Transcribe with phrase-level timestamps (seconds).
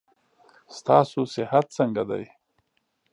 [0.77, 2.19] ستاسو صحت څنګه ده.